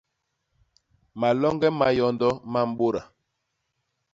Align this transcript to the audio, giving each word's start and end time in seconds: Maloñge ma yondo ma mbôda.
Maloñge 1.19 1.69
ma 1.79 1.87
yondo 1.97 2.29
ma 2.51 2.61
mbôda. 2.69 3.01